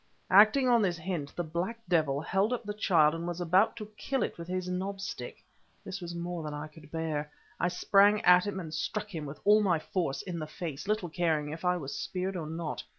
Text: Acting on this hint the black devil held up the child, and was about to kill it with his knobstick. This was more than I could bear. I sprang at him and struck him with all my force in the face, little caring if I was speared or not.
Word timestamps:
Acting 0.31 0.67
on 0.67 0.81
this 0.81 0.97
hint 0.97 1.35
the 1.35 1.43
black 1.43 1.77
devil 1.87 2.21
held 2.21 2.53
up 2.53 2.63
the 2.63 2.73
child, 2.73 3.13
and 3.13 3.27
was 3.27 3.39
about 3.39 3.75
to 3.75 3.85
kill 3.97 4.23
it 4.23 4.35
with 4.35 4.47
his 4.47 4.67
knobstick. 4.67 5.43
This 5.83 6.01
was 6.01 6.15
more 6.15 6.41
than 6.41 6.55
I 6.55 6.65
could 6.65 6.89
bear. 6.89 7.31
I 7.59 7.67
sprang 7.67 8.19
at 8.25 8.47
him 8.47 8.59
and 8.59 8.73
struck 8.73 9.13
him 9.13 9.27
with 9.27 9.39
all 9.45 9.61
my 9.61 9.77
force 9.77 10.23
in 10.23 10.39
the 10.39 10.47
face, 10.47 10.87
little 10.87 11.09
caring 11.09 11.51
if 11.51 11.63
I 11.63 11.77
was 11.77 11.93
speared 11.95 12.35
or 12.35 12.47
not. 12.47 12.83